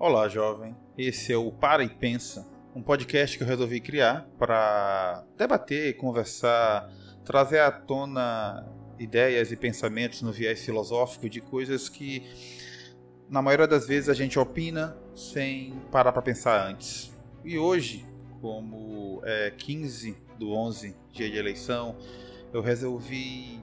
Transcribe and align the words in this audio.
Olá, 0.00 0.28
jovem. 0.28 0.76
Esse 0.96 1.32
é 1.32 1.36
o 1.36 1.50
Para 1.50 1.82
e 1.82 1.88
Pensa, 1.88 2.48
um 2.72 2.80
podcast 2.80 3.36
que 3.36 3.42
eu 3.42 3.48
resolvi 3.48 3.80
criar 3.80 4.28
para 4.38 5.24
debater, 5.36 5.96
conversar, 5.96 6.88
trazer 7.24 7.58
à 7.58 7.72
tona 7.72 8.64
ideias 8.96 9.50
e 9.50 9.56
pensamentos 9.56 10.22
no 10.22 10.30
viés 10.30 10.64
filosófico 10.64 11.28
de 11.28 11.40
coisas 11.40 11.88
que, 11.88 12.22
na 13.28 13.42
maioria 13.42 13.66
das 13.66 13.88
vezes, 13.88 14.08
a 14.08 14.14
gente 14.14 14.38
opina 14.38 14.96
sem 15.16 15.74
parar 15.90 16.12
para 16.12 16.22
pensar 16.22 16.64
antes. 16.68 17.12
E 17.44 17.58
hoje, 17.58 18.06
como 18.40 19.20
é 19.24 19.50
15 19.50 20.16
do 20.38 20.52
11, 20.52 20.96
dia 21.10 21.28
de 21.28 21.36
eleição, 21.36 21.96
eu 22.52 22.62
resolvi 22.62 23.60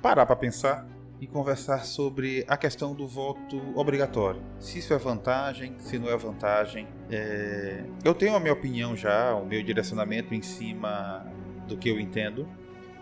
parar 0.00 0.24
para 0.24 0.36
pensar 0.36 0.86
e 1.20 1.26
conversar 1.26 1.84
sobre 1.84 2.44
a 2.46 2.56
questão 2.56 2.94
do 2.94 3.06
voto 3.06 3.60
obrigatório. 3.74 4.40
Se 4.60 4.78
isso 4.78 4.94
é 4.94 4.98
vantagem, 4.98 5.74
se 5.78 5.98
não 5.98 6.08
é 6.08 6.16
vantagem. 6.16 6.86
É... 7.10 7.84
Eu 8.04 8.14
tenho 8.14 8.36
a 8.36 8.40
minha 8.40 8.52
opinião 8.52 8.96
já, 8.96 9.34
o 9.34 9.44
meu 9.44 9.62
direcionamento 9.62 10.34
em 10.34 10.42
cima 10.42 11.26
do 11.66 11.76
que 11.76 11.88
eu 11.88 11.98
entendo, 11.98 12.48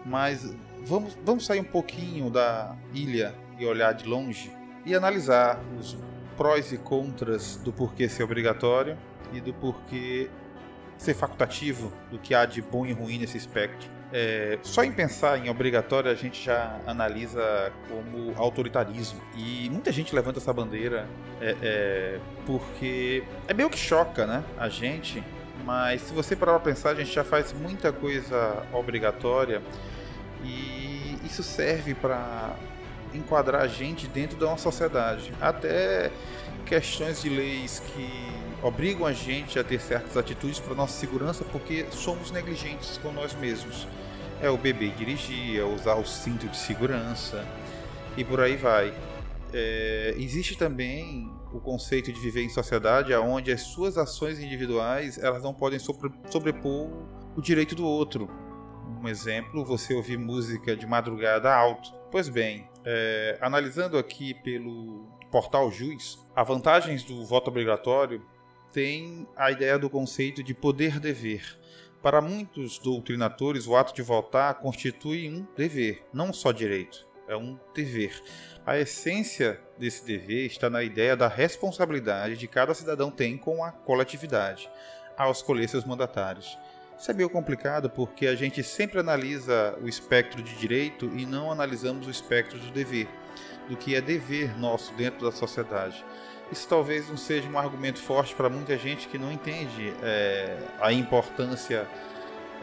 mas 0.05 0.55
vamos, 0.85 1.17
vamos 1.25 1.45
sair 1.45 1.61
um 1.61 1.65
pouquinho 1.65 2.31
da 2.31 2.75
ilha 2.95 3.35
e 3.59 3.67
olhar 3.67 3.93
de 3.93 4.07
longe 4.07 4.51
e 4.85 4.95
analisar 4.95 5.61
os 5.79 5.97
prós 6.37 6.73
e 6.73 6.79
contras 6.79 7.57
do 7.57 7.73
porquê 7.73 8.09
ser 8.09 8.23
obrigatório 8.23 8.97
e 9.33 9.41
do 9.41 9.53
porquê 9.55 10.31
ser 10.97 11.15
facultativo, 11.15 11.93
do 12.11 12.19
que 12.19 12.35
há 12.35 12.47
de 12.47 12.63
bom 12.63 12.87
e 12.87 12.93
ruim 12.93 13.19
nesse 13.19 13.37
espectro. 13.37 13.96
É, 14.13 14.59
só 14.63 14.85
em 14.85 14.93
pensar 14.93 15.45
em 15.45 15.51
obrigatório 15.51 16.11
a 16.11 16.15
gente 16.15 16.45
já 16.45 16.79
analisa 16.87 17.73
como 17.89 18.33
autoritarismo. 18.37 19.21
E 19.37 19.69
muita 19.71 19.91
gente 19.91 20.15
levanta 20.15 20.39
essa 20.39 20.53
bandeira 20.53 21.07
é, 21.41 21.57
é, 21.63 22.21
porque 22.47 23.25
é 23.49 23.55
meio 23.55 23.69
que 23.69 23.79
choca 23.79 24.27
né, 24.27 24.45
a 24.59 24.69
gente, 24.69 25.23
mas 25.65 26.03
se 26.03 26.15
você 26.15 26.37
parar 26.37 26.53
para 26.61 26.73
pensar, 26.73 26.91
a 26.91 26.95
gente 26.95 27.13
já 27.13 27.25
faz 27.25 27.53
muita 27.53 27.93
coisa 27.93 28.65
obrigatória 28.73 29.61
e 30.45 31.19
isso 31.25 31.43
serve 31.43 31.95
para 31.95 32.55
enquadrar 33.13 33.63
a 33.63 33.67
gente 33.67 34.07
dentro 34.07 34.39
da 34.39 34.47
nossa 34.47 34.65
sociedade. 34.65 35.33
Até 35.41 36.13
questões 36.65 37.23
de 37.23 37.29
leis 37.29 37.81
que 37.81 38.36
obrigam 38.67 39.07
a 39.07 39.13
gente 39.13 39.59
a 39.59 39.65
ter 39.65 39.81
certas 39.81 40.17
atitudes 40.17 40.59
para 40.59 40.75
nossa 40.75 40.99
segurança 40.99 41.45
porque 41.45 41.87
somos 41.91 42.33
negligentes 42.33 42.99
com 42.99 43.13
nós 43.13 43.33
mesmos. 43.35 43.87
É 44.43 44.51
o 44.51 44.59
beber 44.59 44.93
dirigir, 44.95 45.61
é 45.61 45.65
usar 45.65 45.95
o 45.95 46.05
cinto 46.05 46.49
de 46.49 46.57
segurança 46.57 47.47
e 48.17 48.25
por 48.25 48.41
aí 48.41 48.57
vai. 48.57 48.93
É, 49.53 50.15
existe 50.19 50.59
também 50.59 51.31
o 51.53 51.61
conceito 51.61 52.13
de 52.13 52.19
viver 52.19 52.43
em 52.43 52.49
sociedade 52.49 53.15
onde 53.15 53.53
as 53.53 53.63
suas 53.63 53.97
ações 53.97 54.41
individuais 54.41 55.17
elas 55.17 55.43
não 55.43 55.55
podem 55.55 55.79
sobre, 55.79 56.13
sobrepor 56.29 56.91
o 57.37 57.41
direito 57.41 57.75
do 57.75 57.87
outro. 57.87 58.29
Um 59.01 59.09
exemplo, 59.09 59.65
você 59.65 59.95
ouvir 59.95 60.19
música 60.19 60.77
de 60.77 60.87
madrugada 60.87 61.55
alto. 61.55 61.93
Pois 62.11 62.29
bem, 62.29 62.69
é, 62.85 63.39
analisando 63.41 63.97
aqui 63.97 64.35
pelo 64.35 65.07
portal 65.31 65.71
Juiz, 65.71 66.19
as 66.35 66.47
vantagens 66.47 67.05
do 67.05 67.25
voto 67.25 67.49
obrigatório 67.49 68.23
tem 68.73 69.27
a 69.37 69.51
ideia 69.51 69.79
do 69.79 69.91
conceito 69.91 70.43
de 70.43 70.55
poder-dever. 70.55 71.59
Para 72.03 72.21
muitos 72.21 72.79
doutrinadores, 72.79 73.67
o 73.67 73.75
ato 73.75 73.95
de 73.95 74.03
votar 74.03 74.55
constitui 74.55 75.29
um 75.29 75.47
dever, 75.57 76.05
não 76.13 76.33
só 76.33 76.53
direito, 76.53 77.07
é 77.27 77.37
um 77.37 77.59
dever. 77.75 78.23
A 78.65 78.79
essência 78.79 79.61
desse 79.79 80.05
dever 80.05 80.47
está 80.47 80.71
na 80.71 80.83
ideia 80.83 81.17
da 81.17 81.29
responsabilidade 81.29 82.37
de 82.37 82.47
cada 82.47 82.75
cidadão 82.75 83.11
tem 83.11 83.37
com 83.37 83.65
a 83.65 83.73
coletividade 83.73 84.71
ao 85.17 85.33
escolher 85.33 85.69
seus 85.69 85.85
mandatários. 85.85 86.59
Isso 86.99 87.11
é 87.11 87.15
meio 87.15 87.29
complicado 87.29 87.91
porque 87.91 88.27
a 88.27 88.35
gente 88.35 88.63
sempre 88.63 89.01
analisa 89.01 89.77
o 89.83 89.89
espectro 89.89 90.43
de 90.43 90.55
direito 90.57 91.11
e 91.17 91.27
não 91.27 91.51
analisamos 91.51 92.07
o 92.07 92.11
espectro 92.11 92.59
do 92.59 92.71
dever, 92.71 93.09
do 93.69 93.77
que 93.77 93.95
é 93.95 94.01
dever 94.01 94.59
nosso 94.59 94.95
dentro 94.95 95.25
da 95.25 95.33
sociedade 95.33 96.05
isso 96.51 96.69
talvez 96.69 97.09
não 97.09 97.17
seja 97.17 97.49
um 97.49 97.59
argumento 97.59 98.01
forte 98.01 98.35
para 98.35 98.49
muita 98.49 98.77
gente 98.77 99.09
que 99.09 99.19
não 99.19 99.33
entende 99.33 99.93
é, 100.03 100.57
a 100.81 100.93
importância 100.93 101.87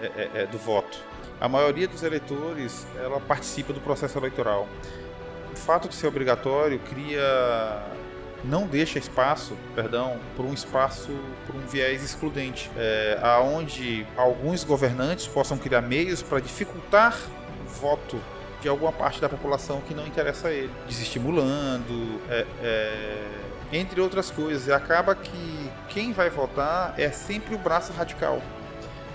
é, 0.02 0.06
é, 0.06 0.30
é, 0.42 0.46
do 0.48 0.58
voto. 0.58 0.98
A 1.40 1.50
maioria 1.50 1.88
dos 1.88 2.04
eleitores 2.04 2.88
ela 2.98 3.20
participa 3.20 3.74
do 3.74 3.82
processo 3.82 4.18
eleitoral. 4.18 4.68
O 5.52 5.56
fato 5.56 5.88
de 5.88 5.96
ser 5.96 6.08
obrigatório 6.08 6.80
cria 6.80 7.22
não 8.44 8.68
deixa 8.68 9.00
espaço, 9.00 9.58
perdão, 9.74 10.20
por 10.36 10.46
um 10.46 10.54
espaço, 10.54 11.12
por 11.46 11.56
um 11.56 11.62
viés 11.62 12.04
excludente, 12.04 12.70
é, 12.76 13.18
aonde 13.22 14.06
alguns 14.18 14.64
governantes 14.64 15.28
possam 15.28 15.58
criar 15.58 15.82
meios 15.82 16.22
para 16.22 16.40
dificultar 16.40 17.18
o 17.66 17.70
voto 17.70 18.20
de 18.62 18.68
alguma 18.68 18.92
parte 18.92 19.22
da 19.22 19.30
população 19.30 19.82
que 19.82 19.94
não 19.94 20.06
interessa 20.08 20.48
a 20.48 20.52
ele, 20.52 20.72
desestimulando, 20.88 22.22
é, 22.30 22.46
é, 22.62 23.43
entre 23.74 24.00
outras 24.00 24.30
coisas. 24.30 24.68
E 24.68 24.72
acaba 24.72 25.16
que 25.16 25.72
quem 25.90 26.14
vai 26.14 26.30
votar 26.30 26.98
é 27.00 27.12
sempre 27.12 27.56
o 27.56 27.58
braço 27.58 27.92
radical. 27.92 28.42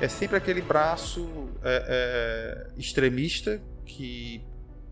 É 0.01 0.09
sempre 0.09 0.37
aquele 0.37 0.61
braço 0.61 1.49
é, 1.63 2.69
é, 2.75 2.79
extremista 2.79 3.63
que 3.85 4.45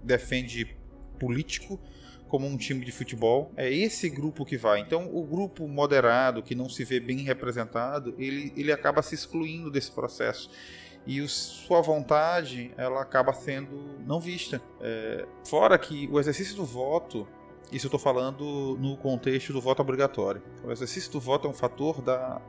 defende 0.03 0.77
político 1.19 1.81
como 2.29 2.47
um 2.47 2.57
time 2.57 2.85
de 2.85 2.93
futebol. 2.93 3.53
É 3.57 3.73
esse 3.73 4.09
grupo 4.09 4.45
que 4.45 4.57
vai. 4.57 4.81
Então, 4.81 5.09
o 5.13 5.25
grupo 5.25 5.69
moderado, 5.69 6.43
que 6.43 6.55
não 6.55 6.69
se 6.69 6.85
vê 6.85 6.99
bem 6.99 7.19
representado, 7.19 8.15
ele, 8.19 8.53
ele 8.57 8.73
acaba 8.73 9.03
se 9.03 9.15
excluindo 9.15 9.71
desse 9.71 9.93
processo. 9.93 10.51
E 11.07 11.21
o, 11.21 11.29
sua 11.29 11.81
vontade, 11.81 12.73
ela 12.77 13.01
acaba 13.01 13.33
sendo 13.33 14.01
não 14.05 14.19
vista. 14.19 14.61
É, 14.81 15.25
fora 15.45 15.79
que 15.79 16.09
o 16.11 16.19
exercício 16.19 16.57
do 16.57 16.65
voto 16.65 17.29
isso 17.73 17.87
eu 17.87 17.89
estou 17.89 18.01
falando 18.01 18.77
no 18.81 18.97
contexto 18.97 19.53
do 19.53 19.61
voto 19.61 19.83
obrigatório. 19.83 20.43
O 20.63 20.71
exercício 20.71 21.11
do 21.11 21.21
voto 21.21 21.49
é 21.49 21.51
um 21.51 21.55
fator 21.55 22.01
da, 22.01 22.41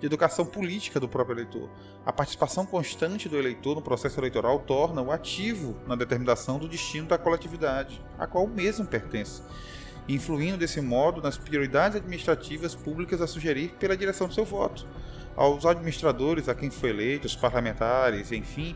de 0.00 0.06
educação 0.06 0.44
política 0.44 0.98
do 0.98 1.08
próprio 1.08 1.34
eleitor. 1.34 1.70
A 2.04 2.12
participação 2.12 2.66
constante 2.66 3.28
do 3.28 3.38
eleitor 3.38 3.76
no 3.76 3.82
processo 3.82 4.18
eleitoral 4.18 4.58
torna-o 4.60 5.10
ativo 5.10 5.76
na 5.86 5.94
determinação 5.94 6.58
do 6.58 6.68
destino 6.68 7.06
da 7.06 7.16
coletividade, 7.16 8.04
a 8.18 8.26
qual 8.26 8.44
o 8.44 8.48
mesmo 8.48 8.84
pertence, 8.86 9.40
influindo 10.08 10.58
desse 10.58 10.80
modo 10.80 11.22
nas 11.22 11.38
prioridades 11.38 11.96
administrativas 11.96 12.74
públicas 12.74 13.20
a 13.20 13.26
sugerir 13.26 13.74
pela 13.78 13.96
direção 13.96 14.26
do 14.26 14.34
seu 14.34 14.44
voto. 14.44 14.86
Aos 15.36 15.64
administradores, 15.66 16.48
a 16.48 16.54
quem 16.54 16.70
foi 16.70 16.90
eleito, 16.90 17.26
os 17.26 17.36
parlamentares, 17.36 18.32
enfim, 18.32 18.74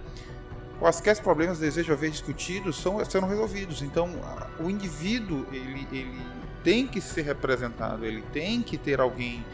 quaisquer 0.80 1.20
problemas 1.20 1.58
desejam 1.58 1.94
ver 1.94 2.10
discutidos 2.10 2.76
são, 2.76 3.04
serão 3.04 3.28
resolvidos. 3.28 3.82
Então, 3.82 4.10
o 4.58 4.70
indivíduo 4.70 5.46
ele, 5.52 5.86
ele 5.92 6.20
tem 6.64 6.86
que 6.86 7.00
ser 7.00 7.22
representado, 7.22 8.04
ele 8.04 8.22
tem 8.32 8.62
que 8.62 8.78
ter 8.78 8.98
alguém 8.98 9.44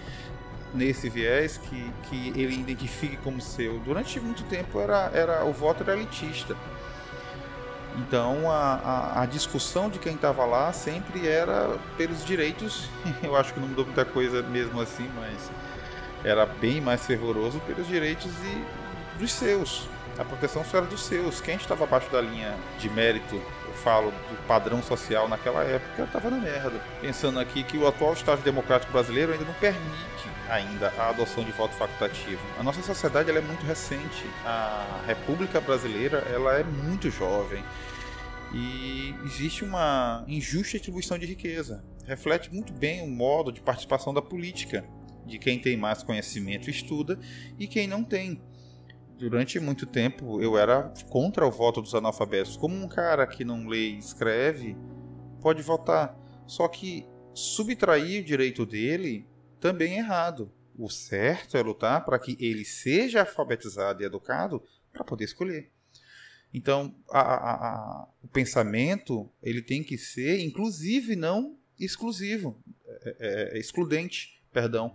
nesse 0.73 1.09
viés 1.09 1.59
que, 1.59 1.93
que 2.05 2.29
ele 2.41 2.55
identifique 2.55 3.17
como 3.19 3.41
seu. 3.41 3.79
Durante 3.81 4.21
muito 4.21 4.45
tempo 4.45 4.81
era, 4.81 5.11
era 5.13 5.45
o 5.45 5.53
voto 5.53 5.83
era 5.83 5.95
elitista. 5.95 6.57
Então 7.97 8.51
a, 8.51 8.75
a, 8.75 9.23
a 9.23 9.27
discussão 9.27 9.89
de 9.89 9.99
quem 9.99 10.15
estava 10.15 10.45
lá 10.45 10.73
sempre 10.73 11.27
era 11.27 11.77
pelos 11.97 12.25
direitos. 12.25 12.89
Eu 13.23 13.35
acho 13.35 13.55
que 13.55 13.61
não 13.61 13.69
mudou 13.69 13.85
muita 13.85 14.05
coisa 14.05 14.43
mesmo 14.43 14.81
assim, 14.81 15.11
mas 15.17 15.51
era 16.23 16.45
bem 16.45 16.81
mais 16.81 17.07
fervoroso 17.07 17.59
pelos 17.61 17.87
direitos 17.87 18.31
e 18.31 19.19
dos 19.19 19.33
seus. 19.33 19.89
A 20.19 20.25
proteção 20.25 20.65
só 20.65 20.79
era 20.79 20.87
dos 20.87 21.03
seus. 21.03 21.41
Quem 21.41 21.57
estava 21.57 21.85
abaixo 21.85 22.11
da 22.11 22.21
linha 22.21 22.57
de 22.79 22.89
mérito, 22.89 23.35
eu 23.35 23.75
falo, 23.75 24.11
do 24.11 24.47
padrão 24.47 24.83
social 24.83 25.29
naquela 25.29 25.63
época, 25.63 26.05
estava 26.05 26.31
na 26.31 26.39
merda. 26.39 26.81
Pensando 27.01 27.39
aqui 27.39 27.63
que 27.63 27.77
o 27.77 27.87
atual 27.87 28.15
Estado 28.15 28.43
Democrático 28.43 28.93
Brasileiro 28.93 29.33
ainda 29.33 29.45
não 29.45 29.55
permite 29.55 30.37
ainda 30.49 30.93
a 30.97 31.11
adoção 31.11 31.45
de 31.45 31.53
voto 31.53 31.75
facultativo. 31.75 32.41
A 32.59 32.63
nossa 32.63 32.83
sociedade 32.83 33.31
é 33.31 33.41
muito 33.41 33.65
recente. 33.65 34.25
A 34.45 35.03
República 35.07 35.61
Brasileira 35.61 36.19
ela 36.33 36.55
é 36.55 36.65
muito 36.65 37.11
jovem. 37.11 37.63
E 38.55 39.15
existe 39.25 39.65
uma 39.65 40.25
injusta 40.27 40.73
distribuição 40.73 41.19
de 41.19 41.27
riqueza. 41.27 41.85
Reflete 42.07 42.53
muito 42.53 42.73
bem 42.73 43.03
o 43.03 43.11
modo 43.11 43.51
de 43.51 43.61
participação 43.61 44.15
da 44.15 44.23
política, 44.23 44.85
de 45.27 45.39
quem 45.39 45.59
tem 45.59 45.77
mais 45.77 46.03
conhecimento 46.03 46.71
estuda 46.71 47.19
e 47.59 47.67
quem 47.67 47.89
não 47.89 48.05
tem 48.05 48.41
durante 49.19 49.59
muito 49.59 49.87
tempo 49.87 50.41
eu 50.41 50.57
era 50.57 50.93
contra 51.09 51.47
o 51.47 51.51
voto 51.51 51.81
dos 51.81 51.95
analfabetos. 51.95 52.57
Como 52.57 52.75
um 52.75 52.89
cara 52.89 53.27
que 53.27 53.45
não 53.45 53.67
lê 53.67 53.91
e 53.91 53.99
escreve 53.99 54.77
pode 55.41 55.63
votar, 55.63 56.17
só 56.47 56.69
que 56.69 57.07
subtrair 57.35 58.23
o 58.23 58.25
direito 58.25 58.65
dele 58.65 59.27
também 59.61 59.95
é 59.95 59.99
errado. 59.99 60.53
O 60.79 60.91
certo 60.91 61.57
é 61.57 61.63
lutar 61.63 62.05
para 62.05 62.19
que 62.19 62.37
ele 62.39 62.65
seja 62.65 63.21
alfabetizado 63.21 64.03
e 64.03 64.07
educado 64.07 64.63
para 64.93 65.05
poder 65.05 65.25
escolher. 65.25 65.71
Então, 66.53 66.95
a, 67.11 67.21
a, 67.21 67.53
a, 67.53 68.09
o 68.23 68.29
pensamento 68.29 69.31
ele 69.43 69.63
tem 69.63 69.83
que 69.83 69.99
ser 69.99 70.41
inclusive, 70.41 71.17
não 71.17 71.59
exclusivo, 71.79 72.63
é, 72.87 73.17
é, 73.19 73.57
é 73.57 73.59
excludente 73.59 74.37
perdão, 74.57 74.95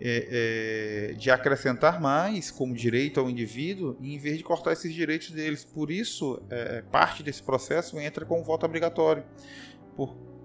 é, 0.00 1.10
é, 1.10 1.14
de 1.14 1.30
acrescentar 1.30 2.00
mais 2.00 2.50
como 2.50 2.74
direito 2.74 3.20
ao 3.20 3.30
indivíduo, 3.30 3.96
em 4.00 4.18
vez 4.18 4.38
de 4.38 4.44
cortar 4.44 4.72
esses 4.72 4.92
direitos 4.92 5.30
deles. 5.30 5.64
Por 5.64 5.90
isso, 5.90 6.42
é, 6.50 6.82
parte 6.82 7.22
desse 7.22 7.42
processo 7.42 7.98
entra 7.98 8.24
com 8.24 8.40
o 8.40 8.44
voto 8.44 8.66
obrigatório, 8.66 9.24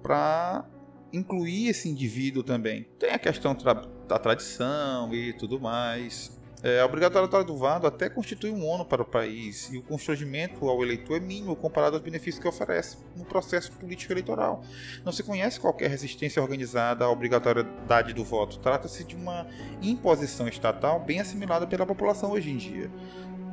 para 0.02 0.66
incluir 1.12 1.70
esse 1.70 1.90
indivíduo 1.90 2.44
também. 2.44 2.86
Tem 2.98 3.12
a 3.12 3.20
questão 3.20 3.56
da 3.56 4.20
tradição 4.20 5.14
e 5.14 5.34
tudo 5.34 5.60
mais. 5.60 6.39
É, 6.62 6.82
a 6.82 6.86
obrigatoriedade 6.86 7.46
do 7.46 7.56
voto 7.56 7.88
até 7.88 8.10
constitui 8.10 8.52
um 8.52 8.66
ônus 8.66 8.86
para 8.86 9.02
o 9.02 9.06
país 9.06 9.70
e 9.72 9.78
o 9.78 9.82
constrangimento 9.82 10.68
ao 10.68 10.84
eleitor 10.84 11.16
é 11.16 11.20
mínimo 11.20 11.56
comparado 11.56 11.96
aos 11.96 12.04
benefícios 12.04 12.42
que 12.42 12.48
oferece 12.48 12.98
no 13.16 13.24
processo 13.24 13.72
político 13.72 14.12
eleitoral. 14.12 14.62
Não 15.06 15.12
se 15.14 15.24
conhece 15.24 15.58
qualquer 15.58 15.90
resistência 15.90 16.42
organizada 16.42 17.06
à 17.06 17.10
obrigatoriedade 17.10 18.14
do 18.14 18.26
voto. 18.26 18.60
Trata-se 18.60 19.06
de 19.06 19.16
uma 19.16 19.48
imposição 19.82 20.50
estatal 20.50 21.00
bem 21.00 21.22
assimilada 21.22 21.66
pela 21.66 21.86
população 21.86 22.32
hoje 22.32 22.52
em 22.52 22.58
dia. 22.58 22.92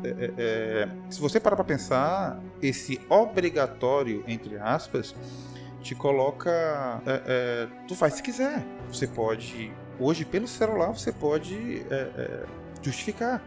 É, 0.03 0.09
é, 0.09 0.35
é 0.39 0.89
se 1.09 1.21
você 1.21 1.39
parar 1.39 1.55
para 1.55 1.65
pensar, 1.65 2.43
esse 2.61 3.01
obrigatório, 3.09 4.25
entre 4.27 4.59
aspas, 4.59 5.15
te 5.81 5.95
coloca. 5.95 6.51
É, 7.07 7.23
é, 7.27 7.69
tu 7.87 7.95
faz 7.95 8.15
se 8.15 8.23
quiser. 8.23 8.65
Você 8.89 9.07
pode. 9.07 9.73
Hoje, 10.01 10.25
pelo 10.25 10.49
celular, 10.49 10.91
você 10.91 11.13
pode 11.13 11.87
justificar. 12.87 13.43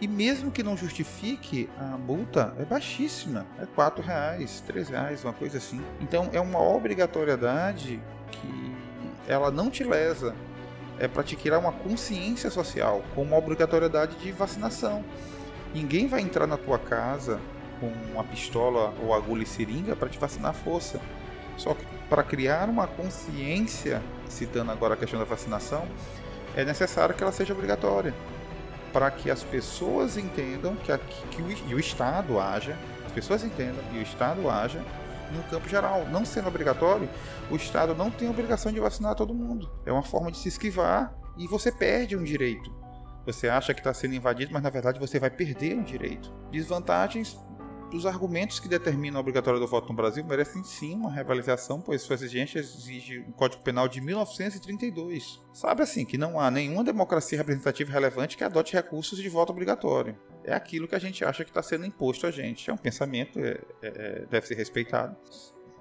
E 0.00 0.08
mesmo 0.08 0.50
que 0.50 0.62
não 0.62 0.76
justifique, 0.76 1.68
a 1.78 1.96
multa 1.96 2.54
é 2.58 2.64
baixíssima. 2.64 3.46
É 3.58 3.66
4 3.66 4.02
reais, 4.02 4.62
3 4.66 4.88
reais, 4.88 5.24
uma 5.24 5.32
coisa 5.32 5.58
assim. 5.58 5.80
Então 6.00 6.28
é 6.32 6.40
uma 6.40 6.60
obrigatoriedade 6.60 8.00
que 8.30 8.76
ela 9.28 9.50
não 9.50 9.70
te 9.70 9.84
lesa. 9.84 10.34
É 10.98 11.08
para 11.08 11.22
te 11.22 11.36
criar 11.36 11.58
uma 11.58 11.72
consciência 11.72 12.50
social, 12.50 13.02
como 13.14 13.28
uma 13.28 13.38
obrigatoriedade 13.38 14.16
de 14.16 14.30
vacinação. 14.30 15.04
Ninguém 15.74 16.06
vai 16.06 16.20
entrar 16.20 16.46
na 16.46 16.56
tua 16.56 16.78
casa 16.78 17.40
com 17.80 17.88
uma 18.12 18.22
pistola 18.22 18.94
ou 19.02 19.12
agulha 19.12 19.42
e 19.42 19.46
seringa 19.46 19.96
para 19.96 20.08
te 20.08 20.18
vacinar 20.18 20.50
à 20.50 20.54
força. 20.54 21.00
Só 21.56 21.74
que 21.74 21.84
para 22.08 22.22
criar 22.22 22.68
uma 22.68 22.86
consciência, 22.86 24.02
citando 24.28 24.70
agora 24.70 24.94
a 24.94 24.96
questão 24.96 25.18
da 25.18 25.24
vacinação, 25.24 25.86
é 26.54 26.64
necessário 26.64 27.14
que 27.14 27.22
ela 27.22 27.32
seja 27.32 27.52
obrigatória 27.52 28.14
para 28.94 29.10
que 29.10 29.28
as 29.28 29.42
pessoas 29.42 30.16
entendam 30.16 30.76
que, 30.76 30.96
que 31.32 31.42
o, 31.42 31.50
e 31.50 31.74
o 31.74 31.80
Estado 31.80 32.38
haja, 32.38 32.78
as 33.04 33.10
pessoas 33.10 33.42
entendam 33.42 33.82
e 33.92 33.98
o 33.98 34.02
Estado 34.02 34.48
haja 34.48 34.80
no 35.32 35.42
campo 35.50 35.68
geral. 35.68 36.06
Não 36.06 36.24
sendo 36.24 36.46
obrigatório, 36.46 37.08
o 37.50 37.56
Estado 37.56 37.92
não 37.92 38.08
tem 38.08 38.30
obrigação 38.30 38.70
de 38.70 38.78
vacinar 38.78 39.16
todo 39.16 39.34
mundo. 39.34 39.68
É 39.84 39.90
uma 39.90 40.04
forma 40.04 40.30
de 40.30 40.38
se 40.38 40.46
esquivar 40.46 41.12
e 41.36 41.48
você 41.48 41.72
perde 41.72 42.16
um 42.16 42.22
direito. 42.22 42.72
Você 43.26 43.48
acha 43.48 43.74
que 43.74 43.80
está 43.80 43.92
sendo 43.92 44.14
invadido, 44.14 44.52
mas 44.52 44.62
na 44.62 44.70
verdade 44.70 45.00
você 45.00 45.18
vai 45.18 45.30
perder 45.30 45.76
um 45.76 45.82
direito. 45.82 46.32
Desvantagens 46.52 47.36
os 47.96 48.06
argumentos 48.06 48.58
que 48.58 48.68
determinam 48.68 49.18
a 49.18 49.20
obrigatória 49.20 49.60
do 49.60 49.66
voto 49.66 49.88
no 49.88 49.94
Brasil 49.94 50.24
merecem 50.24 50.64
sim 50.64 50.94
uma 50.94 51.10
reavaliação, 51.10 51.80
pois 51.80 52.02
sua 52.02 52.14
exigência 52.14 52.58
exige 52.58 53.20
um 53.20 53.32
Código 53.32 53.62
Penal 53.62 53.88
de 53.88 54.00
1932. 54.00 55.40
Sabe 55.52 55.82
assim 55.82 56.04
que 56.04 56.18
não 56.18 56.40
há 56.40 56.50
nenhuma 56.50 56.82
democracia 56.82 57.38
representativa 57.38 57.92
relevante 57.92 58.36
que 58.36 58.44
adote 58.44 58.74
recursos 58.74 59.18
de 59.18 59.28
voto 59.28 59.50
obrigatório. 59.50 60.16
É 60.42 60.52
aquilo 60.52 60.88
que 60.88 60.94
a 60.94 60.98
gente 60.98 61.24
acha 61.24 61.44
que 61.44 61.50
está 61.50 61.62
sendo 61.62 61.86
imposto 61.86 62.26
a 62.26 62.30
gente. 62.30 62.68
É 62.68 62.72
um 62.72 62.76
pensamento, 62.76 63.38
é, 63.38 63.60
é, 63.82 63.88
é 64.22 64.26
deve 64.26 64.46
ser 64.46 64.56
respeitado. 64.56 65.16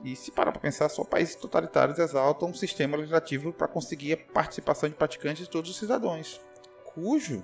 E 0.03 0.15
se 0.15 0.31
parar 0.31 0.51
para 0.51 0.61
pensar, 0.61 0.89
só 0.89 1.03
países 1.03 1.35
totalitários 1.35 1.97
exaltam 1.97 2.49
um 2.49 2.53
sistema 2.53 2.97
legislativo 2.97 3.53
para 3.53 3.67
conseguir 3.67 4.13
a 4.13 4.17
participação 4.17 4.89
de 4.89 4.95
praticantes 4.95 5.45
de 5.45 5.49
todos 5.49 5.69
os 5.69 5.77
cidadãos, 5.77 6.41
cujo 6.93 7.43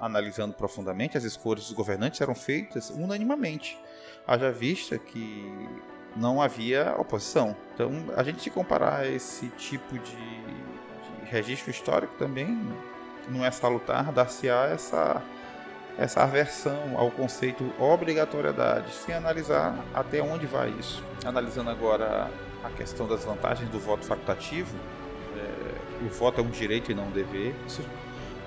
analisando 0.00 0.54
profundamente, 0.54 1.16
as 1.16 1.24
escolhas 1.24 1.66
dos 1.66 1.72
governantes 1.72 2.20
eram 2.20 2.34
feitas 2.34 2.90
unanimamente. 2.90 3.78
Haja 4.26 4.50
vista 4.50 4.98
que 4.98 5.68
não 6.14 6.40
havia 6.40 6.94
oposição. 6.98 7.54
Então, 7.74 7.90
a 8.16 8.22
gente 8.22 8.42
se 8.42 8.50
comparar 8.50 9.06
esse 9.06 9.48
tipo 9.50 9.98
de, 9.98 10.16
de 10.16 11.30
registro 11.30 11.70
histórico 11.70 12.14
também 12.18 12.58
não 13.28 13.44
é 13.44 13.50
salutar, 13.50 14.12
dar-se-á 14.12 14.66
essa, 14.66 15.22
essa 15.98 16.22
aversão 16.22 16.96
ao 16.96 17.10
conceito 17.10 17.72
obrigatoriedade, 17.78 18.92
sem 18.92 19.14
analisar 19.14 19.76
até 19.94 20.22
onde 20.22 20.46
vai 20.46 20.70
isso. 20.70 21.02
Analisando 21.24 21.70
agora 21.70 22.30
a 22.62 22.70
questão 22.70 23.06
das 23.06 23.24
vantagens 23.24 23.68
do 23.70 23.78
voto 23.78 24.04
facultativo, 24.04 24.76
é, 25.36 26.04
o 26.06 26.08
voto 26.08 26.40
é 26.40 26.44
um 26.44 26.50
direito 26.50 26.90
e 26.90 26.94
não 26.94 27.04
um 27.04 27.10
dever. 27.10 27.54
Isso 27.66 27.82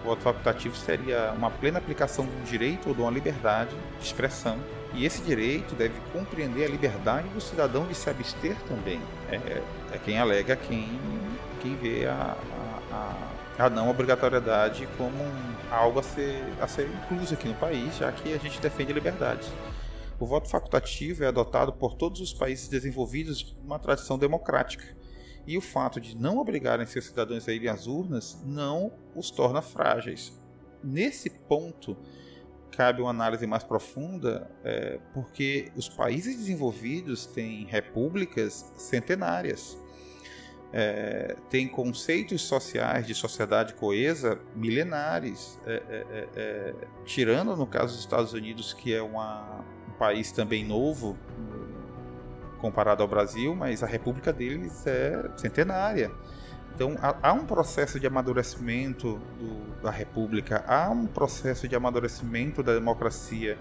voto 0.03 0.21
facultativo 0.21 0.75
seria 0.75 1.31
uma 1.35 1.49
plena 1.49 1.79
aplicação 1.79 2.25
de 2.25 2.31
um 2.31 2.43
direito 2.43 2.89
ou 2.89 2.95
de 2.95 3.01
uma 3.01 3.11
liberdade 3.11 3.75
de 3.99 4.05
expressão. 4.05 4.57
E 4.93 5.05
esse 5.05 5.21
direito 5.21 5.75
deve 5.75 5.93
compreender 6.11 6.65
a 6.65 6.67
liberdade 6.67 7.27
do 7.29 7.39
cidadão 7.39 7.85
de 7.85 7.93
se 7.93 8.09
abster 8.09 8.55
também. 8.67 8.99
É, 9.31 9.61
é 9.93 9.97
quem 10.03 10.17
alega 10.17 10.55
quem, 10.55 10.99
quem 11.61 11.75
vê 11.75 12.07
a, 12.07 12.35
a, 12.91 13.65
a 13.65 13.69
não 13.69 13.89
obrigatoriedade 13.89 14.87
como 14.97 15.23
um, 15.23 15.53
algo 15.69 15.99
a 15.99 16.03
ser, 16.03 16.43
a 16.59 16.67
ser 16.67 16.89
incluso 16.89 17.33
aqui 17.33 17.47
no 17.47 17.55
país, 17.55 17.97
já 17.97 18.11
que 18.11 18.33
a 18.33 18.37
gente 18.37 18.59
defende 18.59 18.91
a 18.91 18.95
liberdade. 18.95 19.47
O 20.19 20.25
voto 20.25 20.49
facultativo 20.49 21.23
é 21.23 21.27
adotado 21.27 21.71
por 21.71 21.95
todos 21.95 22.19
os 22.19 22.33
países 22.33 22.67
desenvolvidos 22.67 23.55
numa 23.61 23.79
tradição 23.79 24.17
democrática 24.17 24.98
e 25.49 25.57
o 25.57 25.61
fato 25.61 25.99
de 25.99 26.15
não 26.15 26.37
obrigarem 26.37 26.85
seus 26.85 27.05
cidadãos 27.05 27.49
a 27.49 27.51
irem 27.51 27.69
às 27.69 27.87
urnas 27.87 28.39
não 28.45 28.93
os 29.15 29.31
torna 29.31 29.63
frágeis. 29.63 30.31
Nesse 30.83 31.27
ponto, 31.27 31.97
cabe 32.69 33.01
uma 33.01 33.09
análise 33.09 33.47
mais 33.47 33.63
profunda, 33.63 34.47
é, 34.63 34.99
porque 35.11 35.71
os 35.75 35.89
países 35.89 36.37
desenvolvidos 36.37 37.25
têm 37.25 37.65
repúblicas 37.65 38.71
centenárias, 38.77 39.75
é, 40.71 41.35
têm 41.49 41.67
conceitos 41.67 42.43
sociais 42.43 43.07
de 43.07 43.15
sociedade 43.15 43.73
coesa 43.73 44.39
milenares, 44.55 45.59
é, 45.65 45.73
é, 45.73 46.05
é, 46.11 46.27
é 46.35 46.75
tirando 47.05 47.55
no 47.55 47.65
caso 47.65 47.93
dos 47.95 48.01
Estados 48.01 48.33
Unidos, 48.33 48.71
que 48.71 48.93
é 48.93 49.01
uma, 49.01 49.65
um 49.87 49.97
país 49.97 50.31
também 50.31 50.63
novo 50.63 51.17
comparado 52.61 53.01
ao 53.01 53.07
Brasil, 53.07 53.55
mas 53.55 53.83
a 53.83 53.87
república 53.87 54.31
deles 54.31 54.85
é 54.85 55.29
centenária. 55.37 56.11
Então 56.75 56.95
há, 57.21 57.33
um 57.33 57.45
processo 57.45 57.99
de 57.99 58.07
amadurecimento 58.07 59.19
do, 59.37 59.81
da 59.81 59.91
república, 59.91 60.63
há 60.65 60.89
um 60.89 61.05
processo 61.05 61.67
de 61.67 61.75
amadurecimento 61.75 62.63
da 62.63 62.73
democracia. 62.73 63.57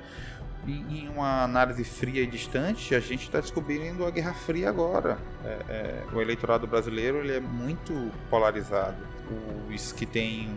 E, 0.66 1.02
em 1.02 1.08
uma 1.08 1.42
análise 1.42 1.82
fria 1.82 2.22
e 2.22 2.26
distante, 2.26 2.94
a 2.94 3.00
gente 3.00 3.24
está 3.24 3.40
descobrindo 3.40 4.04
a 4.04 4.10
Guerra 4.10 4.34
Fria 4.34 4.68
agora. 4.68 5.18
É, 5.44 5.48
é, 5.68 6.04
o 6.12 6.20
eleitorado 6.20 6.66
brasileiro 6.66 7.18
ele 7.18 7.32
é 7.32 7.40
muito 7.40 8.12
polarizado. 8.28 8.96
Os 9.68 9.92
que 9.92 10.06
têm 10.06 10.48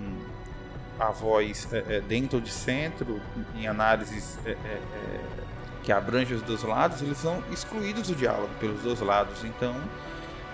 a 0.99 1.09
voz 1.09 1.67
é, 1.71 1.97
é 1.97 2.01
dentro 2.01 2.39
de 2.39 2.51
centro, 2.51 3.19
em 3.55 3.67
análises 3.67 4.37
é, 4.45 4.51
é, 4.51 4.81
que 5.83 5.91
abrange 5.91 6.33
os 6.33 6.41
dois 6.41 6.63
lados, 6.63 7.01
eles 7.01 7.17
são 7.17 7.43
excluídos 7.51 8.07
do 8.07 8.15
diálogo 8.15 8.49
pelos 8.59 8.81
dois 8.81 8.99
lados. 8.99 9.43
Então, 9.43 9.75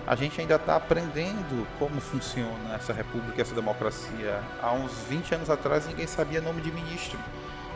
a 0.06 0.14
gente 0.14 0.40
ainda 0.40 0.54
está 0.54 0.76
aprendendo 0.76 1.66
como 1.78 2.00
funciona 2.00 2.74
essa 2.74 2.92
república, 2.92 3.42
essa 3.42 3.54
democracia. 3.54 4.40
Há 4.62 4.72
uns 4.72 4.92
20 5.08 5.34
anos 5.34 5.50
atrás, 5.50 5.86
ninguém 5.86 6.06
sabia 6.06 6.40
nome 6.40 6.62
de 6.62 6.72
ministro. 6.72 7.18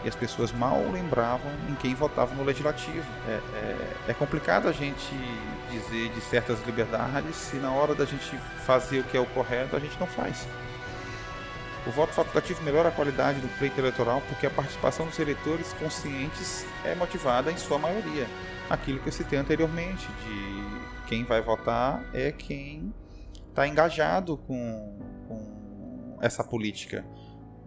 E 0.05 0.09
as 0.09 0.17
pessoas 0.17 0.51
mal 0.51 0.83
lembravam 0.91 1.53
em 1.69 1.75
quem 1.75 1.95
votava 1.95 2.35
no 2.35 2.43
legislativo. 2.43 3.07
É, 3.29 3.33
é, 3.55 3.77
é 4.09 4.15
complicado 4.15 4.67
a 4.67 4.73
gente 4.73 5.15
dizer 5.71 6.09
de 6.09 6.21
certas 6.23 6.59
liberdades 6.67 7.37
se 7.37 7.57
na 7.57 7.71
hora 7.71 7.95
da 7.95 8.05
gente 8.05 8.37
fazer 8.65 9.01
o 9.01 9.05
que 9.05 9.17
é 9.17 9.21
o 9.21 9.27
correto, 9.27 9.77
a 9.77 9.79
gente 9.79 9.99
não 10.01 10.07
faz. 10.07 10.49
O 11.85 11.91
voto 11.91 12.13
facultativo 12.13 12.63
melhora 12.63 12.91
a 12.91 12.93
qualidade 12.93 13.41
do 13.41 13.49
pleito 13.59 13.81
eleitoral 13.81 14.23
porque 14.29 14.47
a 14.47 14.51
participação 14.51 15.07
dos 15.07 15.19
eleitores 15.19 15.73
conscientes 15.73 16.65
é 16.85 16.95
motivada 16.95 17.51
em 17.51 17.57
sua 17.57 17.77
maioria. 17.77 18.29
Aquilo 18.71 19.01
que 19.01 19.09
eu 19.09 19.13
citei 19.13 19.37
anteriormente, 19.37 20.07
de 20.07 21.09
quem 21.09 21.25
vai 21.25 21.43
votar 21.43 22.05
é 22.15 22.31
quem 22.31 22.95
está 23.49 23.67
engajado 23.67 24.37
com, 24.37 24.97
com 25.27 26.19
essa 26.21 26.45
política. 26.45 27.05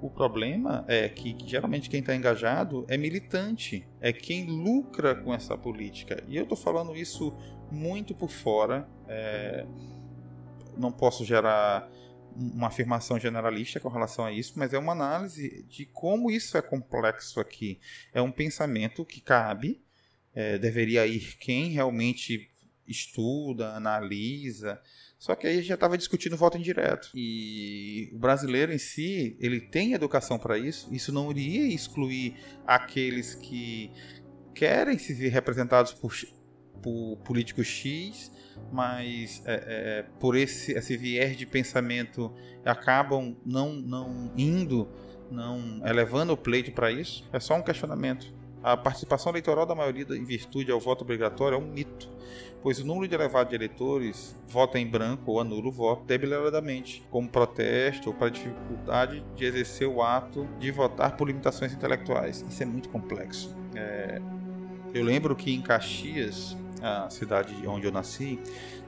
O 0.02 0.10
problema 0.10 0.86
é 0.88 1.10
que, 1.10 1.36
geralmente 1.46 1.90
quem 1.90 2.00
está 2.00 2.16
engajado 2.16 2.86
é 2.88 2.98
militante, 2.98 3.86
é 4.00 4.14
quem 4.14 4.46
lucra 4.46 5.14
com 5.14 5.34
essa 5.34 5.58
política. 5.58 6.24
E 6.28 6.38
eu 6.38 6.44
estou 6.44 6.58
falando 6.58 6.96
isso 6.96 7.34
muito 7.70 8.16
por 8.16 8.30
fora. 8.30 8.88
É, 9.08 9.66
não 10.78 10.92
posso 10.92 11.26
gerar 11.26 11.90
uma 12.36 12.68
afirmação 12.68 13.20
generalista 13.20 13.80
com 13.80 13.89
relação 13.89 14.25
a 14.25 14.32
isso, 14.32 14.54
mas 14.56 14.74
é 14.74 14.77
uma 14.77 14.92
análise 14.92 15.63
de 15.70 15.86
como 15.86 16.30
isso 16.30 16.58
é 16.58 16.62
complexo 16.62 17.39
aqui. 17.39 17.80
É 18.13 18.22
um 18.22 18.32
pensamento 18.32 19.06
que 19.06 19.22
cabe, 19.22 19.82
é, 20.34 20.58
deveria 20.58 21.08
ir 21.08 21.38
quem 21.38 21.70
realmente 21.70 22.50
estuda, 22.88 23.74
analisa. 23.74 24.80
Só 25.18 25.34
que 25.34 25.48
aí 25.48 25.63
já 25.63 25.75
estava 25.75 25.98
discutindo 25.98 26.38
voto 26.38 26.58
indireto. 26.58 27.10
E 27.15 28.10
o 28.13 28.20
brasileiro 28.20 28.74
em 28.74 28.77
si, 28.77 29.36
ele 29.39 29.60
tem 29.60 29.94
educação 29.94 30.38
para 30.38 30.58
isso. 30.58 30.94
Isso 30.94 31.12
não 31.12 31.32
iria 31.32 31.74
excluir 31.74 32.36
aqueles 32.68 33.34
que 33.34 33.92
querem 34.54 34.98
se 34.98 35.13
ver 35.13 35.30
representados 35.30 35.94
por, 35.94 36.13
por 36.82 37.17
político 37.24 37.63
X, 37.63 38.32
mas 38.72 39.41
é, 39.46 39.53
é, 39.53 40.05
por 40.20 40.36
esse, 40.36 40.74
esse 40.74 40.98
viés 40.98 41.38
de 41.38 41.46
pensamento 41.46 42.32
acabam 42.63 43.36
não, 43.46 43.74
não 43.74 44.32
indo, 44.38 44.88
não 45.29 45.82
elevando 45.86 46.34
o 46.34 46.38
pleito 46.38 46.72
para 46.72 46.91
isso. 46.91 47.27
É 47.32 47.39
só 47.39 47.55
um 47.55 47.62
questionamento. 47.62 48.34
A 48.63 48.75
participação 48.75 49.32
eleitoral 49.32 49.65
da 49.65 49.75
maioria 49.75 50.08
em 50.10 50.24
virtude 50.24 50.72
ao 50.72 50.79
voto 50.79 51.03
obrigatório 51.03 51.55
é 51.55 51.60
um 51.60 51.67
mito, 51.67 52.10
pois 52.63 52.79
o 52.79 52.84
número 52.84 53.08
de 53.08 53.13
elevado 53.13 53.50
de 53.50 53.55
eleitores 53.55 54.36
vota 54.48 54.79
em 54.79 54.88
branco 54.88 55.32
ou 55.32 55.39
anula 55.39 55.67
o 55.67 55.72
voto 55.72 56.03
deliberadamente, 56.05 57.05
como 57.12 57.29
protesto 57.29 58.10
ou 58.10 58.15
para 58.15 58.29
dificuldade 58.29 59.24
de 59.36 59.46
exercer 59.46 59.88
o 59.88 60.01
ato 60.01 60.50
de 60.58 60.72
votar 60.72 61.15
por 61.15 61.27
limitações 61.27 61.74
intelectuais. 61.74 62.44
Isso 62.50 62.63
é 62.63 62.65
muito 62.65 62.89
complexo. 62.89 63.55
É... 63.75 64.20
Eu 64.96 65.03
lembro 65.03 65.36
que 65.36 65.53
em 65.53 65.62
Caxias, 65.62 66.58
a 66.86 67.10
cidade 67.10 67.56
onde 67.68 67.86
eu 67.86 67.92
nasci, 67.92 68.39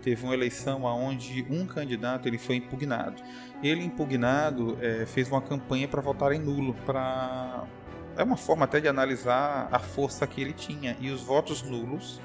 teve 0.04 0.24
uma 0.24 0.34
eleição 0.34 0.84
onde 0.84 1.46
um 1.50 1.66
candidato 1.66 2.28
ele 2.28 2.38
foi 2.38 2.58
impugnado. 2.58 3.22
Ele 3.64 3.84
impugnado 3.84 4.78
é, 4.82 5.06
fez 5.06 5.30
uma 5.30 5.42
campanha 5.42 5.88
para 5.88 6.02
votar 6.02 6.32
em 6.32 6.40
nulo, 6.40 6.76
para 6.86 7.66
é 8.16 8.24
uma 8.24 8.38
forma 8.38 8.66
até 8.66 8.80
de 8.80 8.88
analisar 8.88 9.70
a 9.72 9.80
força 9.80 10.26
que 10.26 10.42
ele 10.42 10.54
tinha. 10.54 10.98
E 11.00 11.12
os 11.12 11.22
votos 11.22 11.62
nulos 11.62 12.20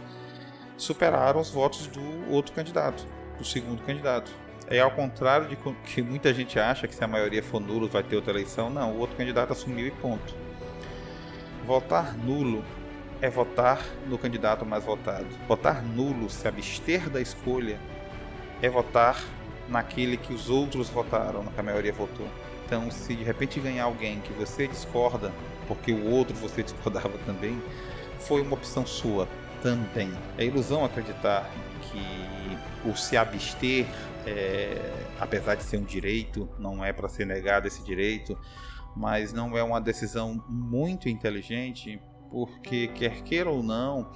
superaram 0.76 1.40
os 1.40 1.50
votos 1.50 1.86
do 1.86 2.30
outro 2.30 2.52
candidato, 2.52 3.06
do 3.38 3.44
segundo 3.44 3.82
candidato. 3.82 4.32
É 4.68 4.80
ao 4.80 4.90
contrário 4.90 5.48
de 5.48 5.56
que 5.84 6.00
muita 6.00 6.32
gente 6.32 6.58
acha 6.58 6.88
que 6.88 6.94
se 6.94 7.04
a 7.04 7.08
maioria 7.08 7.42
for 7.42 7.60
nulo 7.60 7.88
vai 7.88 8.02
ter 8.02 8.16
outra 8.16 8.32
eleição. 8.32 8.70
Não, 8.70 8.92
o 8.92 8.98
outro 8.98 9.16
candidato 9.16 9.52
assumiu 9.52 9.86
e 9.86 9.90
ponto. 9.90 10.34
Votar 11.64 12.16
nulo 12.16 12.64
é 13.22 13.30
votar 13.30 13.80
no 14.08 14.18
candidato 14.18 14.66
mais 14.66 14.84
votado. 14.84 15.28
Votar 15.46 15.80
nulo, 15.80 16.28
se 16.28 16.46
abster 16.48 17.08
da 17.08 17.20
escolha, 17.20 17.78
é 18.60 18.68
votar 18.68 19.24
naquele 19.68 20.16
que 20.16 20.34
os 20.34 20.50
outros 20.50 20.90
votaram, 20.90 21.44
que 21.44 21.60
a 21.60 21.62
maioria 21.62 21.92
votou. 21.92 22.26
Então, 22.66 22.90
se 22.90 23.14
de 23.14 23.22
repente 23.22 23.60
ganhar 23.60 23.84
alguém 23.84 24.20
que 24.20 24.32
você 24.32 24.66
discorda 24.66 25.32
porque 25.68 25.92
o 25.92 26.10
outro 26.10 26.34
você 26.34 26.64
discordava 26.64 27.16
também, 27.24 27.62
foi 28.18 28.42
uma 28.42 28.54
opção 28.54 28.84
sua 28.84 29.28
também. 29.62 30.12
É 30.36 30.44
ilusão 30.44 30.84
acreditar 30.84 31.48
que 31.82 32.88
o 32.88 32.96
se 32.96 33.16
abster, 33.16 33.86
é, 34.26 35.06
apesar 35.20 35.54
de 35.54 35.62
ser 35.62 35.76
um 35.76 35.84
direito, 35.84 36.48
não 36.58 36.84
é 36.84 36.92
para 36.92 37.08
ser 37.08 37.24
negado 37.24 37.68
esse 37.68 37.84
direito, 37.84 38.36
mas 38.96 39.32
não 39.32 39.56
é 39.56 39.62
uma 39.62 39.80
decisão 39.80 40.44
muito 40.48 41.08
inteligente, 41.08 42.00
porque 42.32 42.88
quer 42.88 43.22
queira 43.22 43.50
ou 43.50 43.62
não, 43.62 44.10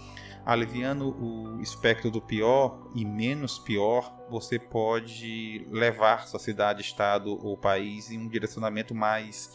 aliviando 0.44 1.08
o 1.08 1.60
espectro 1.60 2.10
do 2.10 2.20
pior 2.20 2.88
e 2.94 3.04
menos 3.04 3.58
pior, 3.58 4.16
você 4.30 4.58
pode 4.58 5.66
levar 5.70 6.26
sua 6.26 6.40
cidade, 6.40 6.80
estado 6.80 7.38
ou 7.44 7.56
país 7.56 8.10
em 8.10 8.18
um 8.18 8.28
direcionamento 8.28 8.94
mais 8.94 9.52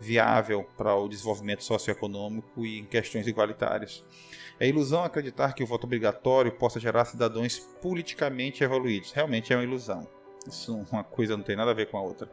viável 0.00 0.66
para 0.76 0.94
o 0.96 1.08
desenvolvimento 1.08 1.62
socioeconômico 1.62 2.66
e 2.66 2.80
em 2.80 2.84
questões 2.84 3.26
igualitárias. 3.26 4.04
É 4.58 4.66
ilusão 4.66 5.04
acreditar 5.04 5.54
que 5.54 5.62
o 5.62 5.66
voto 5.66 5.84
obrigatório 5.84 6.52
possa 6.52 6.80
gerar 6.80 7.04
cidadãos 7.04 7.58
politicamente 7.80 8.64
evoluídos. 8.64 9.12
Realmente 9.12 9.52
é 9.52 9.56
uma 9.56 9.62
ilusão. 9.62 10.19
Isso 10.46 10.84
uma 10.90 11.04
coisa 11.04 11.36
não 11.36 11.44
tem 11.44 11.56
nada 11.56 11.70
a 11.70 11.74
ver 11.74 11.90
com 11.90 11.98
a 11.98 12.02
outra. 12.02 12.28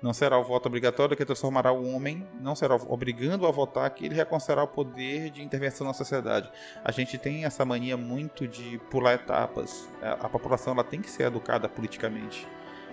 Não 0.00 0.12
será 0.12 0.38
o 0.38 0.44
voto 0.44 0.66
obrigatório 0.66 1.16
que 1.16 1.24
transformará 1.24 1.72
o 1.72 1.92
homem, 1.92 2.26
não 2.40 2.54
será 2.54 2.76
obrigando 2.76 3.46
a 3.46 3.50
votar 3.50 3.90
que 3.90 4.06
ele 4.06 4.14
reconhecerá 4.14 4.62
o 4.62 4.68
poder 4.68 5.30
de 5.30 5.42
intervenção 5.42 5.86
na 5.86 5.92
sociedade. 5.92 6.50
A 6.84 6.92
gente 6.92 7.18
tem 7.18 7.44
essa 7.44 7.64
mania 7.64 7.96
muito 7.96 8.46
de 8.46 8.78
pular 8.90 9.14
etapas. 9.14 9.88
A 10.00 10.28
população 10.28 10.72
ela 10.72 10.84
tem 10.84 11.00
que 11.00 11.10
ser 11.10 11.24
educada 11.24 11.68
politicamente. 11.68 12.46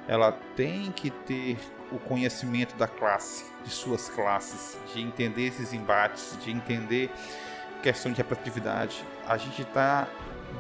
Ela 0.08 0.32
tem 0.56 0.92
que 0.92 1.10
ter 1.10 1.58
o 1.92 2.00
conhecimento 2.00 2.76
da 2.76 2.88
classe, 2.88 3.52
de 3.64 3.70
suas 3.70 4.10
classes, 4.10 4.78
de 4.94 5.02
entender 5.02 5.48
esses 5.48 5.74
embates, 5.74 6.38
de 6.44 6.52
entender 6.52 7.12
questão 7.82 8.12
de 8.12 8.18
representatividade. 8.18 9.04
A 9.28 9.38
gente 9.38 9.62
está 9.62 10.08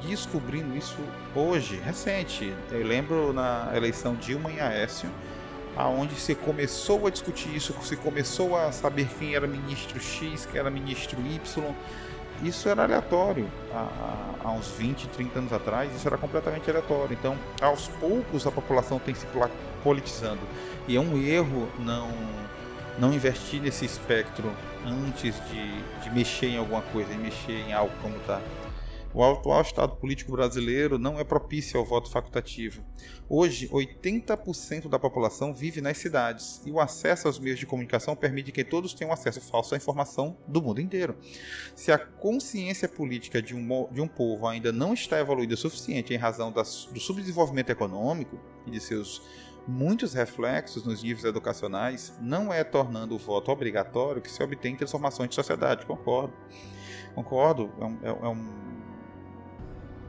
descobrindo 0.01 0.75
isso 0.75 0.97
hoje, 1.35 1.77
recente. 1.83 2.53
Eu 2.71 2.85
lembro 2.85 3.33
na 3.33 3.71
eleição 3.75 4.15
Dilma 4.15 4.51
e 4.51 4.59
Aécio, 4.59 5.09
aonde 5.75 6.15
se 6.15 6.35
começou 6.35 7.07
a 7.07 7.09
discutir 7.09 7.55
isso, 7.55 7.73
se 7.81 7.95
começou 7.95 8.55
a 8.57 8.71
saber 8.71 9.07
quem 9.19 9.35
era 9.35 9.47
ministro 9.47 9.99
X, 9.99 10.45
quem 10.45 10.59
era 10.59 10.69
ministro 10.69 11.19
Y. 11.21 11.73
Isso 12.43 12.67
era 12.67 12.83
aleatório 12.83 13.49
há, 13.73 14.35
há 14.43 14.51
uns 14.51 14.67
20, 14.71 15.07
30 15.07 15.39
anos 15.39 15.53
atrás, 15.53 15.95
isso 15.95 16.05
era 16.05 16.17
completamente 16.17 16.69
aleatório. 16.69 17.13
Então, 17.13 17.37
aos 17.61 17.87
poucos 17.87 18.45
a 18.45 18.51
população 18.51 18.99
tem 18.99 19.15
se 19.15 19.25
politizando. 19.83 20.41
E 20.87 20.97
é 20.97 20.99
um 20.99 21.17
erro 21.17 21.69
não 21.79 22.09
não 22.97 23.13
investir 23.13 23.61
nesse 23.61 23.85
espectro 23.85 24.51
antes 24.85 25.35
de, 25.49 25.81
de 26.01 26.09
mexer 26.11 26.47
em 26.47 26.57
alguma 26.57 26.81
coisa, 26.81 27.11
e 27.13 27.17
mexer 27.17 27.59
em 27.67 27.73
algo 27.73 27.93
como 28.01 28.15
está. 28.17 28.41
O 29.15 29.23
atual 29.23 29.61
estado 29.61 29.95
político 29.95 30.33
brasileiro 30.33 30.99
não 30.99 31.17
é 31.17 31.23
propício 31.23 31.79
ao 31.79 31.85
voto 31.85 32.11
facultativo. 32.11 32.83
Hoje, 33.29 33.69
80% 33.69 34.89
da 34.89 34.99
população 34.99 35.53
vive 35.53 35.79
nas 35.79 35.97
cidades 35.97 36.61
e 36.65 36.69
o 36.69 36.81
acesso 36.81 37.25
aos 37.25 37.39
meios 37.39 37.57
de 37.57 37.65
comunicação 37.65 38.13
permite 38.13 38.51
que 38.51 38.61
todos 38.61 38.93
tenham 38.93 39.13
acesso 39.13 39.39
falso 39.39 39.73
à 39.73 39.77
informação 39.77 40.35
do 40.45 40.61
mundo 40.61 40.81
inteiro. 40.81 41.15
Se 41.73 41.93
a 41.93 41.97
consciência 41.97 42.89
política 42.89 43.41
de 43.41 43.55
um, 43.55 43.87
de 43.89 44.01
um 44.01 44.07
povo 44.07 44.45
ainda 44.47 44.73
não 44.73 44.93
está 44.93 45.17
evoluída 45.17 45.53
o 45.53 45.57
suficiente 45.57 46.13
em 46.13 46.17
razão 46.17 46.51
das, 46.51 46.83
do 46.91 46.99
subdesenvolvimento 46.99 47.69
econômico 47.69 48.37
e 48.67 48.71
de 48.71 48.81
seus 48.81 49.21
muitos 49.65 50.13
reflexos 50.13 50.83
nos 50.83 51.01
níveis 51.01 51.23
educacionais, 51.23 52.13
não 52.19 52.53
é 52.53 52.65
tornando 52.65 53.15
o 53.15 53.17
voto 53.17 53.49
obrigatório 53.49 54.21
que 54.21 54.29
se 54.29 54.43
obtém 54.43 54.75
transformações 54.75 55.29
de 55.29 55.35
sociedade. 55.35 55.85
Concordo. 55.85 56.33
Concordo. 57.15 57.71
É 57.79 57.85
um, 57.85 57.99
é, 58.03 58.09
é 58.09 58.27
um 58.27 58.84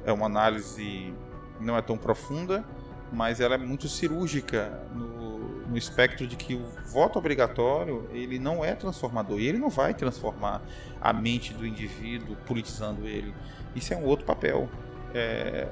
é 0.06 0.12
uma 0.12 0.26
análise 0.26 1.12
não 1.60 1.76
é 1.76 1.82
tão 1.82 1.98
profunda, 1.98 2.64
mas 3.12 3.40
ela 3.40 3.56
é 3.56 3.58
muito 3.58 3.88
cirúrgica 3.88 4.80
no, 4.94 5.66
no 5.66 5.76
espectro 5.76 6.26
de 6.26 6.36
que 6.36 6.54
o 6.54 6.64
voto 6.86 7.18
obrigatório 7.18 8.08
ele 8.12 8.38
não 8.38 8.64
é 8.64 8.74
transformador 8.74 9.38
e 9.40 9.46
ele 9.46 9.58
não 9.58 9.68
vai 9.68 9.92
transformar 9.92 10.62
a 11.00 11.12
mente 11.12 11.52
do 11.52 11.66
indivíduo 11.66 12.36
politizando 12.46 13.06
ele. 13.06 13.34
Isso 13.74 13.92
é 13.92 13.96
um 13.96 14.04
outro 14.04 14.24
papel. 14.24 14.68
É, 15.12 15.68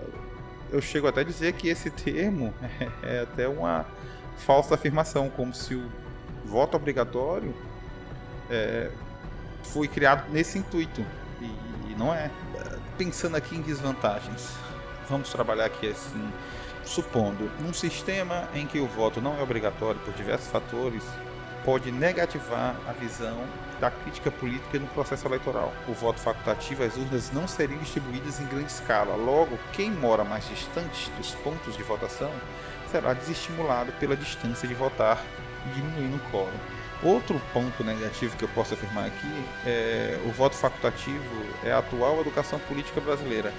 eu 0.71 0.81
chego 0.81 1.07
até 1.07 1.21
a 1.21 1.25
dizer 1.25 1.53
que 1.55 1.69
esse 1.69 1.91
termo 1.91 2.53
é 3.03 3.21
até 3.21 3.49
uma 3.49 3.87
falsa 4.39 4.75
afirmação, 4.75 5.31
como 5.31 5.55
se 5.55 5.75
o 5.75 5.89
voto 6.45 6.77
obrigatório 6.77 7.55
é, 8.51 8.91
foi 9.63 9.87
criado 9.87 10.31
nesse 10.31 10.59
intuito 10.59 11.05
e, 11.41 11.93
e 11.93 11.95
não 11.97 12.13
é 12.13 12.31
pensando 12.97 13.37
aqui 13.37 13.57
em 13.57 13.61
desvantagens. 13.61 14.51
Vamos 15.09 15.31
trabalhar 15.31 15.67
aqui 15.67 15.89
assim, 15.89 16.33
supondo 16.85 17.51
um 17.61 17.73
sistema 17.73 18.49
em 18.55 18.67
que 18.67 18.79
o 18.79 18.87
voto 18.87 19.21
não 19.21 19.39
é 19.39 19.43
obrigatório 19.43 20.01
por 20.01 20.15
diversos 20.15 20.51
fatores 20.51 21.03
pode 21.65 21.91
negativar 21.91 22.77
a 22.87 22.93
visão 22.93 23.39
da 23.81 23.91
crítica 23.91 24.31
política 24.31 24.79
no 24.79 24.87
processo 24.89 25.27
eleitoral. 25.27 25.73
O 25.89 25.95
voto 25.95 26.21
facultativo, 26.21 26.85
as 26.85 26.95
urnas 26.97 27.33
não 27.33 27.49
seriam 27.49 27.79
distribuídas 27.81 28.39
em 28.39 28.47
grande 28.47 28.71
escala. 28.71 29.17
Logo, 29.17 29.59
quem 29.73 29.91
mora 29.91 30.25
mais 30.25 30.47
distante 30.47 31.11
dos 31.13 31.35
pontos 31.37 31.77
de 31.77 31.83
votação 31.83 32.31
será 32.91 33.15
desestimulado 33.15 33.93
pela 33.93 34.15
distância 34.15 34.69
de 34.69 34.75
votar, 34.75 35.21
diminuindo 35.75 36.17
o 36.17 36.31
quórum. 36.31 36.53
Outro 37.05 37.39
ponto 37.53 37.85
negativo 37.85 38.35
que 38.35 38.45
eu 38.45 38.49
posso 38.49 38.73
afirmar 38.73 39.07
aqui 39.07 39.45
é 39.67 40.19
o 40.25 40.33
voto 40.33 40.57
facultativo 40.57 41.23
é 41.63 41.71
a 41.71 41.79
atual 41.79 42.19
educação 42.23 42.59
política 42.61 42.99
brasileira. 42.99 43.53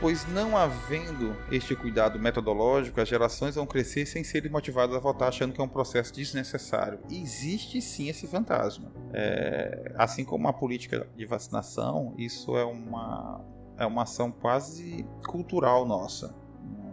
Pois 0.00 0.24
não 0.28 0.56
havendo 0.56 1.36
este 1.50 1.74
cuidado 1.74 2.20
metodológico, 2.20 3.00
as 3.00 3.08
gerações 3.08 3.56
vão 3.56 3.66
crescer 3.66 4.06
sem 4.06 4.22
serem 4.22 4.48
motivadas 4.48 4.94
a 4.94 5.00
votar 5.00 5.28
achando 5.28 5.52
que 5.52 5.60
é 5.60 5.64
um 5.64 5.68
processo 5.68 6.14
desnecessário. 6.14 7.00
Existe 7.10 7.82
sim 7.82 8.08
esse 8.08 8.28
fantasma. 8.28 8.92
É, 9.12 9.92
assim 9.98 10.24
como 10.24 10.46
a 10.46 10.52
política 10.52 11.06
de 11.16 11.26
vacinação, 11.26 12.14
isso 12.16 12.56
é 12.56 12.64
uma, 12.64 13.44
é 13.76 13.84
uma 13.84 14.04
ação 14.04 14.30
quase 14.30 15.04
cultural 15.26 15.84
nossa. 15.84 16.32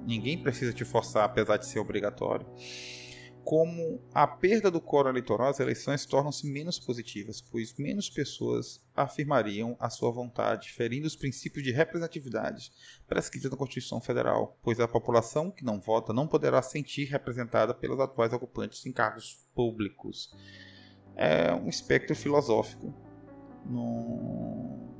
Ninguém 0.05 0.35
precisa 0.35 0.73
te 0.73 0.83
forçar, 0.83 1.25
apesar 1.25 1.57
de 1.57 1.67
ser 1.67 1.77
obrigatório 1.77 2.45
como 3.47 4.01
a 4.13 4.27
perda 4.27 4.69
do 4.69 4.81
coro 4.81 5.07
eleitoral, 5.07 5.47
as 5.47 5.61
eleições 5.61 6.05
tornam-se 6.05 6.45
menos 6.45 6.77
positivas, 6.77 7.39
pois 7.39 7.73
menos 7.77 8.09
pessoas 8.09 8.83
afirmariam 8.93 9.77
a 9.79 9.89
sua 9.89 10.11
vontade, 10.11 10.73
ferindo 10.73 11.07
os 11.07 11.15
princípios 11.15 11.63
de 11.63 11.71
representatividade 11.71 12.73
prescritos 13.07 13.49
na 13.49 13.55
Constituição 13.55 14.01
Federal, 14.01 14.59
pois 14.61 14.81
a 14.81 14.87
população 14.87 15.49
que 15.49 15.63
não 15.63 15.79
vota 15.79 16.11
não 16.11 16.27
poderá 16.27 16.61
sentir 16.61 17.05
representada 17.05 17.73
pelos 17.73 18.01
atuais 18.01 18.33
ocupantes 18.33 18.85
em 18.85 18.91
cargos 18.91 19.47
públicos. 19.55 20.29
É 21.15 21.53
um 21.53 21.69
espectro 21.69 22.17
filosófico. 22.17 22.93
Não, 23.65 24.93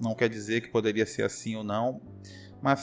não 0.00 0.16
quer 0.16 0.28
dizer 0.28 0.62
que 0.62 0.68
poderia 0.68 1.06
ser 1.06 1.22
assim 1.22 1.54
ou 1.54 1.62
não, 1.62 2.02
mas 2.60 2.80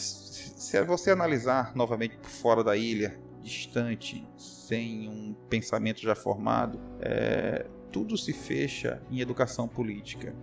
se 0.55 0.81
você 0.83 1.11
analisar 1.11 1.75
novamente 1.75 2.15
por 2.15 2.29
fora 2.29 2.63
da 2.63 2.77
ilha, 2.77 3.19
distante, 3.41 4.25
sem 4.71 5.09
um 5.09 5.35
pensamento 5.49 5.99
já 5.99 6.15
formado, 6.15 6.79
é, 7.01 7.67
tudo 7.91 8.17
se 8.17 8.31
fecha 8.31 9.01
em 9.11 9.19
educação 9.19 9.67
política. 9.67 10.33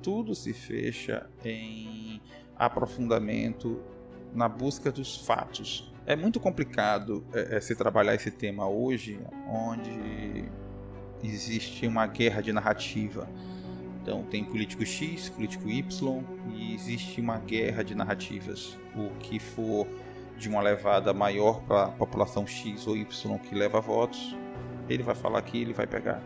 Tudo 0.00 0.36
se 0.36 0.52
fecha 0.52 1.28
em 1.44 2.22
aprofundamento 2.56 3.82
na 4.32 4.48
busca 4.48 4.92
dos 4.92 5.26
fatos. 5.26 5.92
É 6.06 6.14
muito 6.14 6.38
complicado 6.38 7.26
é, 7.32 7.56
é, 7.56 7.60
se 7.60 7.74
trabalhar 7.74 8.14
esse 8.14 8.30
tema 8.30 8.68
hoje, 8.68 9.18
onde 9.48 10.44
existe 11.24 11.88
uma 11.88 12.06
guerra 12.06 12.40
de 12.40 12.52
narrativa. 12.52 13.28
Então 14.00 14.22
tem 14.26 14.44
político 14.44 14.86
X, 14.86 15.28
político 15.28 15.68
Y 15.68 16.22
e 16.54 16.72
existe 16.72 17.20
uma 17.20 17.38
guerra 17.40 17.82
de 17.82 17.96
narrativas. 17.96 18.78
O 18.94 19.10
que 19.18 19.40
for 19.40 19.88
de 20.36 20.48
uma 20.48 20.60
levada 20.60 21.12
maior 21.14 21.60
para 21.62 21.84
a 21.84 21.88
população 21.88 22.46
X 22.46 22.86
ou 22.86 22.96
Y 22.96 23.38
que 23.38 23.54
leva 23.54 23.80
votos, 23.80 24.36
ele 24.88 25.02
vai 25.02 25.14
falar 25.14 25.38
aqui, 25.38 25.62
ele 25.62 25.72
vai 25.72 25.86
pegar. 25.86 26.22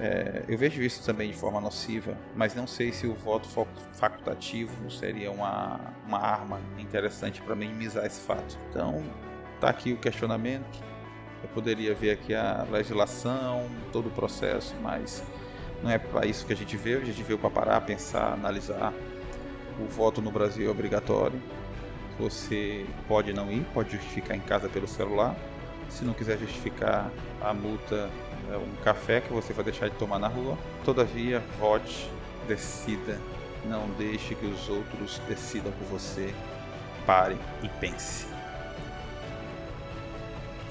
É, 0.00 0.44
eu 0.48 0.58
vejo 0.58 0.82
isso 0.82 1.04
também 1.04 1.30
de 1.30 1.36
forma 1.36 1.60
nociva, 1.60 2.16
mas 2.34 2.54
não 2.54 2.66
sei 2.66 2.92
se 2.92 3.06
o 3.06 3.14
voto 3.14 3.48
facultativo 3.92 4.90
seria 4.90 5.30
uma, 5.30 5.80
uma 6.06 6.18
arma 6.18 6.60
interessante 6.78 7.40
para 7.40 7.54
minimizar 7.54 8.04
esse 8.04 8.20
fato. 8.20 8.58
Então, 8.70 9.02
tá 9.60 9.68
aqui 9.68 9.92
o 9.92 9.96
questionamento. 9.96 10.82
Eu 11.42 11.48
poderia 11.50 11.94
ver 11.94 12.12
aqui 12.12 12.34
a 12.34 12.66
legislação, 12.70 13.68
todo 13.92 14.06
o 14.06 14.10
processo, 14.10 14.74
mas 14.82 15.22
não 15.82 15.90
é 15.90 15.98
para 15.98 16.26
isso 16.26 16.46
que 16.46 16.52
a 16.52 16.56
gente 16.56 16.76
veio. 16.76 17.00
A 17.00 17.04
gente 17.04 17.22
veio 17.22 17.38
para 17.38 17.50
parar, 17.50 17.80
pensar, 17.82 18.32
analisar. 18.32 18.92
O 19.78 19.86
voto 19.86 20.20
no 20.20 20.30
Brasil 20.30 20.68
é 20.68 20.70
obrigatório 20.70 21.40
você 22.18 22.86
pode 23.08 23.32
não 23.32 23.50
ir, 23.50 23.64
pode 23.72 23.92
justificar 23.92 24.36
em 24.36 24.40
casa 24.40 24.68
pelo 24.68 24.86
celular. 24.86 25.36
Se 25.88 26.04
não 26.04 26.14
quiser 26.14 26.38
justificar 26.38 27.10
a 27.40 27.52
multa, 27.52 28.10
é 28.50 28.56
um 28.56 28.74
café 28.82 29.20
que 29.20 29.32
você 29.32 29.52
vai 29.52 29.64
deixar 29.64 29.88
de 29.88 29.96
tomar 29.96 30.18
na 30.18 30.28
rua. 30.28 30.56
Todavia, 30.84 31.42
vote, 31.58 32.10
decida. 32.48 33.18
Não 33.64 33.88
deixe 33.98 34.34
que 34.34 34.46
os 34.46 34.68
outros 34.68 35.20
decidam 35.28 35.72
por 35.72 35.98
você. 35.98 36.34
Pare 37.06 37.36
e 37.62 37.68
pense. 37.68 38.31